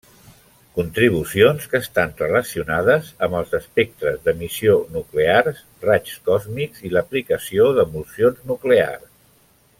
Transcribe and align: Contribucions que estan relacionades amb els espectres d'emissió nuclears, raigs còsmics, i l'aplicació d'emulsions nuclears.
Contribucions 0.77 1.67
que 1.73 1.81
estan 1.83 2.15
relacionades 2.21 3.11
amb 3.27 3.37
els 3.41 3.53
espectres 3.59 4.17
d'emissió 4.25 4.79
nuclears, 4.97 5.63
raigs 5.87 6.17
còsmics, 6.31 6.83
i 6.91 6.95
l'aplicació 6.97 7.69
d'emulsions 7.79 8.43
nuclears. 8.55 9.09